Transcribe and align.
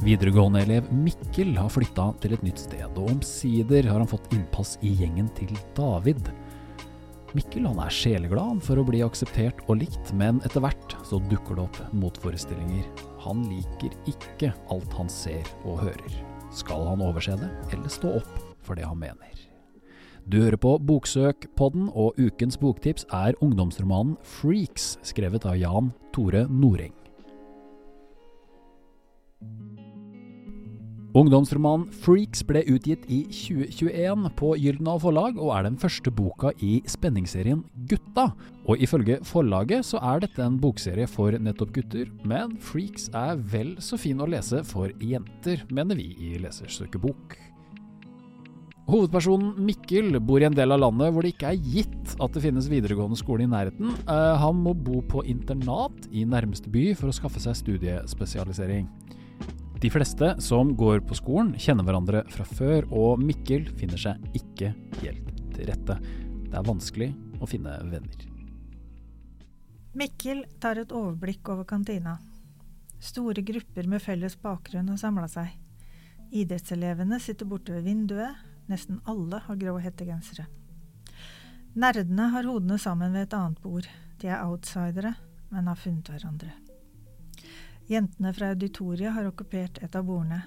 Videregående-elev 0.00 0.86
Mikkel 0.96 1.50
har 1.60 1.68
flytta 1.68 2.06
til 2.22 2.32
et 2.32 2.44
nytt 2.44 2.62
sted, 2.62 2.86
og 2.96 3.10
omsider 3.10 3.84
har 3.84 3.98
han 4.00 4.08
fått 4.08 4.30
innpass 4.32 4.78
i 4.80 4.94
gjengen 4.96 5.26
til 5.36 5.52
David. 5.76 6.30
Mikkel 7.36 7.66
han 7.68 7.82
er 7.84 7.92
sjeleglad 7.92 8.62
for 8.64 8.80
å 8.80 8.84
bli 8.88 9.02
akseptert 9.04 9.60
og 9.68 9.82
likt, 9.82 10.14
men 10.16 10.40
etter 10.48 10.64
hvert 10.64 10.96
så 11.06 11.20
dukker 11.28 11.58
det 11.58 11.66
opp 11.66 11.80
motforestillinger. 11.92 12.86
Han 13.26 13.44
liker 13.50 13.92
ikke 14.08 14.54
alt 14.72 14.96
han 14.96 15.12
ser 15.12 15.44
og 15.66 15.82
hører. 15.84 16.16
Skal 16.48 16.88
han 16.88 17.04
overse 17.04 17.36
det, 17.38 17.50
eller 17.76 17.92
stå 17.92 18.16
opp 18.22 18.40
for 18.64 18.80
det 18.80 18.88
han 18.88 18.98
mener? 18.98 19.36
Du 20.24 20.38
hører 20.40 20.60
på 20.60 20.78
Boksøk-podden, 20.88 21.90
og 21.92 22.16
ukens 22.16 22.56
boktips 22.60 23.04
er 23.12 23.36
ungdomsromanen 23.44 24.16
Freaks, 24.24 24.94
skrevet 25.04 25.44
av 25.44 25.60
Jan 25.60 25.92
Tore 26.16 26.46
Noreng. 26.48 26.96
Ungdomsromanen 31.10 31.88
Freaks 32.04 32.44
ble 32.46 32.60
utgitt 32.70 33.02
i 33.10 33.24
2021 33.34 34.28
på 34.38 34.52
Gyldendal 34.62 35.00
forlag, 35.02 35.40
og 35.42 35.50
er 35.56 35.64
den 35.66 35.78
første 35.82 36.12
boka 36.14 36.52
i 36.62 36.76
spenningsserien 36.86 37.64
Gutta. 37.90 38.28
Og 38.70 38.78
ifølge 38.78 39.16
forlaget 39.26 39.88
så 39.88 39.98
er 40.12 40.22
dette 40.22 40.44
en 40.44 40.60
bokserie 40.62 41.08
for 41.10 41.34
nettopp 41.34 41.74
gutter, 41.74 42.06
men 42.22 42.54
Freaks 42.62 43.08
er 43.10 43.42
vel 43.50 43.74
så 43.82 43.98
fin 43.98 44.22
å 44.22 44.30
lese 44.30 44.62
for 44.70 44.94
jenter, 45.02 45.66
mener 45.74 45.98
vi 45.98 46.12
i 46.14 46.36
Lesersøkebok. 46.44 47.34
Hovedpersonen 48.90 49.58
Mikkel 49.66 50.14
bor 50.22 50.42
i 50.42 50.46
en 50.46 50.54
del 50.54 50.70
av 50.74 50.84
landet 50.84 51.10
hvor 51.10 51.26
det 51.26 51.34
ikke 51.34 51.50
er 51.50 51.70
gitt 51.74 52.14
at 52.22 52.34
det 52.34 52.42
finnes 52.46 52.70
videregående 52.70 53.18
skole 53.18 53.48
i 53.48 53.50
nærheten. 53.50 53.96
Eh, 54.06 54.34
han 54.38 54.62
må 54.62 54.78
bo 54.78 55.02
på 55.10 55.26
internat 55.26 56.06
i 56.14 56.22
nærmeste 56.22 56.70
by 56.70 56.92
for 56.94 57.10
å 57.10 57.18
skaffe 57.18 57.42
seg 57.42 57.58
studiespesialisering. 57.58 58.86
De 59.80 59.90
fleste 59.90 60.34
som 60.44 60.76
går 60.76 61.00
på 61.08 61.16
skolen, 61.16 61.54
kjenner 61.56 61.86
hverandre 61.86 62.20
fra 62.28 62.44
før, 62.44 62.84
og 62.92 63.22
Mikkel 63.24 63.64
finner 63.80 64.00
seg 64.00 64.20
ikke 64.36 64.74
helt 65.00 65.30
til 65.54 65.70
rette. 65.70 65.96
Det 66.50 66.58
er 66.58 66.66
vanskelig 66.66 67.08
å 67.40 67.48
finne 67.48 67.78
venner. 67.88 68.26
Mikkel 69.96 70.44
tar 70.60 70.82
et 70.82 70.92
overblikk 70.92 71.48
over 71.48 71.64
kantina. 71.64 72.18
Store 73.00 73.40
grupper 73.40 73.88
med 73.88 74.04
felles 74.04 74.36
bakgrunn 74.42 74.92
har 74.92 75.00
samla 75.00 75.26
seg. 75.32 75.56
Idrettselevene 76.30 77.16
sitter 77.18 77.48
borte 77.48 77.72
ved 77.72 77.88
vinduet, 77.88 78.36
nesten 78.68 79.00
alle 79.08 79.40
har 79.48 79.58
grå 79.64 79.78
hettegensere. 79.80 80.44
Nerdene 81.72 82.28
har 82.34 82.44
hodene 82.44 82.76
sammen 82.78 83.16
ved 83.16 83.30
et 83.30 83.38
annet 83.38 83.64
bord. 83.64 83.88
De 84.20 84.28
er 84.28 84.44
outsidere, 84.44 85.16
men 85.48 85.72
har 85.72 85.80
funnet 85.80 86.12
hverandre. 86.12 86.52
Jentene 87.90 88.30
fra 88.30 88.52
auditoriet 88.54 89.16
har 89.16 89.26
okkupert 89.26 89.80
et 89.82 89.96
av 89.98 90.04
bordene. 90.06 90.44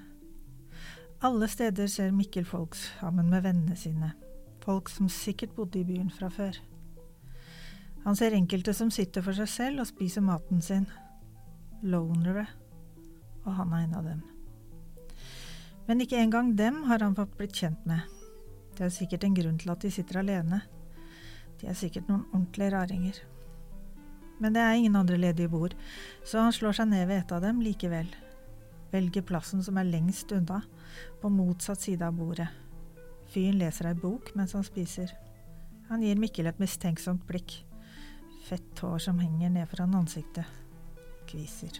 Alle 1.28 1.48
steder 1.52 1.90
ser 1.92 2.14
Mikkel 2.16 2.46
folk 2.48 2.76
sammen 2.80 3.28
med 3.32 3.44
vennene 3.44 3.76
sine, 3.76 4.14
folk 4.64 4.88
som 4.92 5.10
sikkert 5.12 5.52
bodde 5.58 5.82
i 5.82 5.88
byen 5.88 6.08
fra 6.12 6.30
før. 6.32 6.56
Han 8.06 8.16
ser 8.16 8.36
enkelte 8.36 8.72
som 8.76 8.92
sitter 8.92 9.24
for 9.26 9.36
seg 9.36 9.52
selv 9.52 9.84
og 9.84 9.90
spiser 9.92 10.24
maten 10.24 10.64
sin. 10.64 10.88
Lonere. 11.84 12.46
Og 13.44 13.52
han 13.60 13.76
er 13.76 13.84
en 13.84 13.98
av 14.00 14.08
dem. 14.08 14.24
Men 15.88 16.00
ikke 16.04 16.20
engang 16.24 16.56
dem 16.56 16.86
har 16.88 17.04
han 17.04 17.16
fått 17.16 17.36
blitt 17.40 17.60
kjent 17.60 17.84
med. 17.88 18.08
Det 18.78 18.88
er 18.88 18.96
sikkert 19.02 19.28
en 19.28 19.36
grunn 19.36 19.60
til 19.60 19.76
at 19.76 19.84
de 19.84 19.92
sitter 19.92 20.22
alene. 20.24 20.62
De 21.60 21.68
er 21.68 21.76
sikkert 21.76 22.08
noen 22.08 22.24
ordentlige 22.32 22.72
raringer. 22.72 23.20
Men 24.42 24.56
det 24.56 24.64
er 24.64 24.78
ingen 24.78 24.96
andre 24.98 25.18
ledige 25.20 25.52
bord, 25.52 25.76
så 26.26 26.42
han 26.46 26.56
slår 26.56 26.80
seg 26.80 26.90
ned 26.90 27.08
ved 27.10 27.22
et 27.22 27.34
av 27.36 27.44
dem 27.44 27.62
likevel. 27.64 28.10
Velger 28.94 29.26
plassen 29.26 29.64
som 29.66 29.78
er 29.78 29.90
lengst 29.90 30.32
unna, 30.36 30.62
på 31.22 31.30
motsatt 31.34 31.82
side 31.82 32.06
av 32.06 32.18
bordet. 32.18 32.50
Fyren 33.34 33.58
leser 33.58 33.90
ei 33.90 33.98
bok 33.98 34.34
mens 34.38 34.54
han 34.54 34.66
spiser. 34.66 35.14
Han 35.90 36.04
gir 36.06 36.20
Mikkel 36.20 36.50
et 36.50 36.60
mistenksomt 36.62 37.26
blikk. 37.30 37.56
Fett 38.46 38.84
hår 38.84 39.02
som 39.02 39.20
henger 39.22 39.50
ned 39.54 39.70
foran 39.72 39.96
ansiktet. 39.98 40.46
Kviser. 41.30 41.80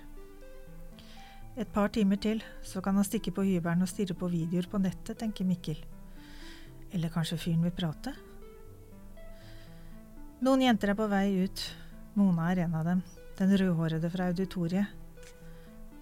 Et 1.54 1.70
par 1.70 1.92
timer 1.94 2.18
til, 2.18 2.42
så 2.66 2.82
kan 2.82 2.98
han 2.98 3.06
stikke 3.06 3.34
på 3.36 3.46
hybelen 3.46 3.86
og 3.86 3.90
stirre 3.92 4.18
på 4.18 4.32
videoer 4.32 4.66
på 4.72 4.82
nettet, 4.82 5.20
tenker 5.20 5.46
Mikkel. 5.46 5.78
Eller 6.94 7.14
kanskje 7.14 7.38
fyren 7.38 7.62
vil 7.66 7.76
prate? 7.78 8.16
Noen 10.44 10.66
jenter 10.66 10.92
er 10.92 10.98
på 10.98 11.06
vei 11.12 11.28
ut, 11.46 11.62
Mona 12.14 12.52
er 12.52 12.60
en 12.68 12.76
av 12.78 12.86
dem, 12.86 13.00
den 13.40 13.56
rødhårede 13.58 14.10
fra 14.14 14.28
auditoriet. 14.30 14.86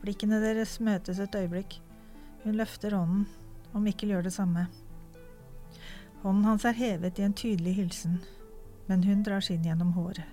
Blikkene 0.01 0.41
deres 0.43 0.75
møtes 0.83 1.21
et 1.23 1.35
øyeblikk. 1.39 1.77
Hun 2.43 2.57
løfter 2.59 2.97
hånden, 2.97 3.23
og 3.71 3.85
Mikkel 3.85 4.11
gjør 4.11 4.27
det 4.27 4.33
samme. 4.35 4.65
Hånden 6.25 6.49
hans 6.49 6.65
er 6.67 6.75
hevet 6.75 7.19
i 7.19 7.23
en 7.23 7.37
tydelig 7.37 7.77
hilsen, 7.77 8.19
men 8.89 9.05
hun 9.07 9.23
drar 9.23 9.45
sin 9.45 9.63
gjennom 9.63 9.93
håret, 9.95 10.27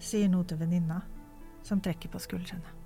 sier 0.00 0.32
noe 0.32 0.48
til 0.48 0.62
venninna, 0.62 1.02
som 1.62 1.82
trekker 1.82 2.08
på 2.08 2.22
skuldrene. 2.22 2.78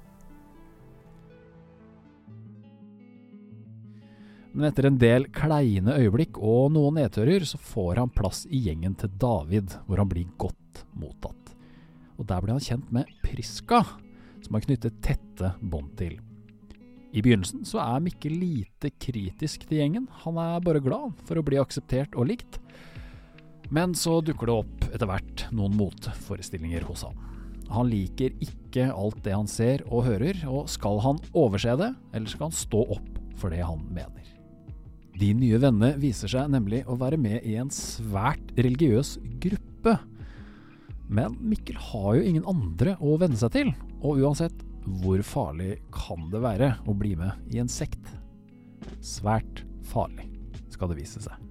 Men 4.56 4.70
etter 4.72 4.88
en 4.88 4.98
del 4.98 5.28
kleine 5.36 5.94
øyeblikk 6.00 6.40
og 6.40 6.72
noen 6.74 6.98
nedtører, 6.98 7.44
så 7.46 7.60
får 7.60 8.00
han 8.02 8.10
plass 8.10 8.46
i 8.50 8.66
gjengen 8.66 8.96
til 8.98 9.12
David, 9.20 9.78
hvor 9.86 10.00
han 10.02 10.10
blir 10.10 10.32
godt 10.40 10.86
mottatt 10.96 11.45
og 12.16 12.28
der 12.28 12.42
ble 12.42 12.56
han 12.56 12.62
kjent 12.62 12.88
med 12.94 13.10
Priska, 13.24 13.82
som 14.44 14.56
han 14.56 14.64
knyttet 14.64 15.00
tette 15.04 15.52
bånd 15.60 15.94
til. 15.98 16.18
I 17.16 17.22
begynnelsen 17.24 17.64
så 17.64 17.80
er 17.80 18.02
Mikkel 18.04 18.34
lite 18.36 18.90
kritisk 19.00 19.64
til 19.68 19.80
gjengen, 19.80 20.08
han 20.24 20.40
er 20.40 20.64
bare 20.64 20.82
glad 20.84 21.16
for 21.28 21.38
å 21.38 21.44
bli 21.46 21.60
akseptert 21.60 22.16
og 22.18 22.28
likt. 22.32 22.58
Men 23.72 23.94
så 23.98 24.20
dukker 24.22 24.50
det 24.50 24.56
opp 24.62 24.88
etter 24.92 25.08
hvert 25.10 25.46
noen 25.54 25.74
motforestillinger 25.78 26.84
hos 26.86 27.06
han. 27.06 27.16
Han 27.72 27.88
liker 27.90 28.34
ikke 28.44 28.90
alt 28.92 29.22
det 29.24 29.34
han 29.34 29.48
ser 29.50 29.82
og 29.88 30.04
hører, 30.06 30.38
og 30.46 30.68
skal 30.70 31.00
han 31.02 31.18
overse 31.34 31.74
det, 31.80 31.90
eller 32.14 32.30
skal 32.30 32.50
han 32.50 32.58
stå 32.58 32.82
opp 32.98 33.08
for 33.40 33.54
det 33.54 33.64
han 33.66 33.82
mener? 33.90 34.22
De 35.16 35.30
nye 35.32 35.58
vennene 35.58 35.96
viser 35.98 36.28
seg 36.28 36.50
nemlig 36.52 36.82
å 36.84 36.98
være 37.00 37.16
med 37.20 37.40
i 37.48 37.56
en 37.56 37.72
svært 37.72 38.52
religiøs 38.58 39.16
gruppe 39.40 39.96
men 41.08 41.36
Mikkel 41.40 41.78
har 41.92 42.16
jo 42.18 42.26
ingen 42.26 42.46
andre 42.50 42.96
å 43.00 43.16
venne 43.20 43.38
seg 43.38 43.52
til, 43.54 43.72
og 44.02 44.22
uansett, 44.22 44.64
hvor 45.00 45.22
farlig 45.26 45.76
kan 45.94 46.28
det 46.30 46.42
være 46.42 46.74
å 46.86 46.94
bli 46.98 47.14
med 47.18 47.54
i 47.54 47.60
en 47.62 47.70
sekt? 47.70 48.14
Svært 49.02 49.64
farlig, 49.86 50.28
skal 50.70 50.92
det 50.92 51.00
vise 51.00 51.22
seg. 51.22 51.46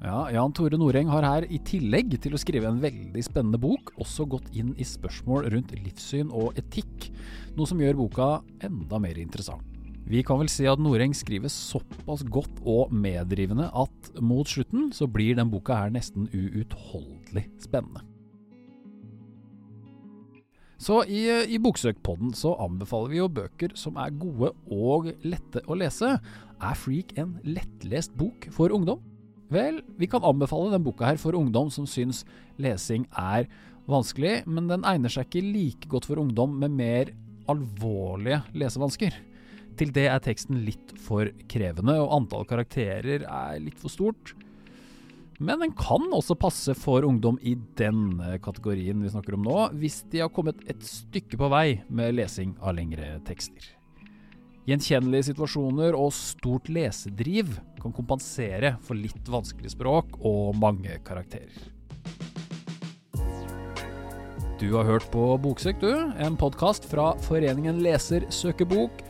Ja, 0.00 0.30
Jan 0.32 0.54
Tore 0.56 0.78
Noreng 0.80 1.10
har 1.12 1.26
her, 1.26 1.44
i 1.52 1.58
tillegg 1.60 2.14
til 2.24 2.32
å 2.32 2.40
skrive 2.40 2.70
en 2.70 2.80
veldig 2.80 3.20
spennende 3.24 3.60
bok, 3.60 3.92
også 4.00 4.24
gått 4.32 4.48
inn 4.56 4.72
i 4.80 4.86
spørsmål 4.88 5.50
rundt 5.52 5.74
livssyn 5.76 6.32
og 6.32 6.56
etikk, 6.60 7.10
noe 7.58 7.68
som 7.68 7.80
gjør 7.82 7.98
boka 8.00 8.30
enda 8.64 9.00
mer 9.02 9.20
interessant. 9.20 9.69
Vi 10.10 10.24
kan 10.26 10.40
vel 10.40 10.48
si 10.50 10.64
at 10.66 10.80
Noreng 10.82 11.12
skriver 11.14 11.52
såpass 11.52 12.24
godt 12.26 12.56
og 12.66 12.90
meddrivende 12.90 13.68
at 13.70 14.08
mot 14.18 14.48
slutten 14.50 14.88
så 14.90 15.06
blir 15.06 15.36
den 15.38 15.52
boka 15.52 15.76
her 15.84 15.92
nesten 15.94 16.26
uutholdelig 16.34 17.44
spennende. 17.62 18.02
Så 20.80 21.02
i, 21.12 21.28
i 21.52 21.60
Boksøkpodden 21.62 22.32
så 22.34 22.56
anbefaler 22.64 23.12
vi 23.12 23.20
jo 23.20 23.28
bøker 23.30 23.76
som 23.78 24.00
er 24.00 24.16
gode 24.18 24.50
og 24.72 25.10
lette 25.22 25.62
å 25.68 25.76
lese. 25.78 26.16
Er 26.58 26.80
Freak 26.80 27.14
en 27.20 27.36
lettlest 27.46 28.16
bok 28.18 28.48
for 28.56 28.74
ungdom? 28.74 29.04
Vel, 29.52 29.78
vi 30.00 30.10
kan 30.10 30.26
anbefale 30.26 30.72
den 30.74 30.86
boka 30.86 31.06
her 31.06 31.20
for 31.22 31.38
ungdom 31.38 31.70
som 31.70 31.86
syns 31.86 32.24
lesing 32.58 33.06
er 33.14 33.46
vanskelig, 33.90 34.40
men 34.48 34.70
den 34.72 34.86
egner 34.88 35.12
seg 35.12 35.28
ikke 35.28 35.46
like 35.52 35.90
godt 35.92 36.10
for 36.10 36.22
ungdom 36.22 36.58
med 36.58 36.74
mer 36.74 37.14
alvorlige 37.50 38.42
lesevansker. 38.58 39.29
Til 39.80 39.94
det 39.96 40.10
er 40.12 40.20
teksten 40.20 40.58
litt 40.66 40.90
for 41.00 41.30
krevende, 41.48 41.94
og 42.02 42.12
antall 42.12 42.44
karakterer 42.44 43.22
er 43.24 43.60
litt 43.64 43.78
for 43.80 43.88
stort. 43.88 44.34
Men 45.40 45.62
den 45.62 45.72
kan 45.72 46.04
også 46.12 46.36
passe 46.36 46.74
for 46.76 47.06
ungdom 47.08 47.38
i 47.40 47.54
den 47.80 48.20
kategorien 48.44 49.00
vi 49.00 49.08
snakker 49.08 49.38
om 49.38 49.46
nå, 49.46 49.56
hvis 49.80 50.02
de 50.12 50.20
har 50.20 50.28
kommet 50.36 50.60
et 50.68 50.84
stykke 50.84 51.40
på 51.40 51.48
vei 51.48 51.80
med 51.88 52.12
lesing 52.18 52.52
av 52.60 52.76
lengre 52.76 53.14
tekster. 53.24 53.70
Gjenkjennelige 54.68 55.30
situasjoner 55.30 55.96
og 55.96 56.12
stort 56.12 56.68
lesedriv 56.68 57.56
kan 57.80 57.96
kompensere 57.96 58.76
for 58.84 59.00
litt 59.00 59.32
vanskelig 59.32 59.72
språk 59.72 60.20
og 60.20 60.58
mange 60.60 61.00
karakterer. 61.08 61.70
Du 64.60 64.74
har 64.76 64.84
hørt 64.84 65.08
på 65.08 65.24
Boksøk, 65.40 65.80
du. 65.80 65.94
En 66.20 66.36
podkast 66.36 66.84
fra 66.84 67.14
Foreningen 67.24 67.80
Leser 67.80 68.28
søker 68.28 68.68
bok 68.68 69.00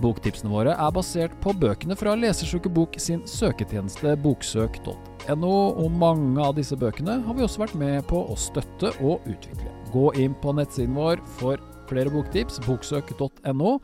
Boktipsene 0.00 0.50
våre 0.52 0.72
er 0.72 0.92
basert 0.96 1.34
på 1.44 1.52
bøkene 1.60 1.96
fra 1.98 2.14
Lesersjukebok 2.16 2.96
sin 3.00 3.20
søketjeneste 3.28 4.14
boksøk.no, 4.24 5.50
og 5.50 5.90
mange 5.92 6.40
av 6.40 6.54
disse 6.56 6.78
bøkene 6.78 7.18
har 7.26 7.36
vi 7.36 7.44
også 7.44 7.64
vært 7.66 7.76
med 7.80 8.06
på 8.08 8.22
å 8.32 8.38
støtte 8.38 8.94
og 9.04 9.26
utvikle. 9.28 9.74
Gå 9.92 10.06
inn 10.22 10.36
på 10.40 10.54
nettsiden 10.56 10.96
vår 10.96 11.20
for 11.36 11.60
flere 11.90 12.12
boktips, 12.14 12.62
boksøk.no. 12.64 13.76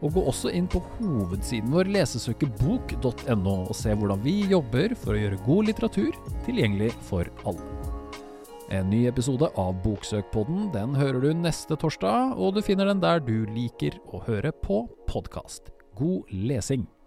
Og 0.00 0.14
gå 0.16 0.22
også 0.30 0.48
inn 0.56 0.64
på 0.70 0.80
hovedsiden 0.96 1.74
vår 1.74 1.90
lesesøkebok.no 1.92 3.56
og 3.66 3.74
se 3.76 3.92
hvordan 3.92 4.22
vi 4.24 4.38
jobber 4.48 4.96
for 4.96 5.12
å 5.12 5.20
gjøre 5.20 5.42
god 5.44 5.68
litteratur 5.68 6.16
tilgjengelig 6.46 6.94
for 7.04 7.28
alle. 7.44 7.68
En 8.70 8.86
ny 8.86 9.02
episode 9.10 9.48
av 9.58 9.74
Boksøkpodden 9.82 10.68
den 10.70 10.94
hører 10.94 11.24
du 11.24 11.32
neste 11.34 11.74
torsdag, 11.74 12.36
og 12.38 12.54
du 12.54 12.60
finner 12.62 12.86
den 12.86 13.00
der 13.02 13.18
du 13.18 13.42
liker 13.50 13.96
å 14.14 14.22
høre 14.28 14.52
på 14.54 14.84
podkast. 15.10 15.72
God 15.96 16.24
lesing! 16.30 16.99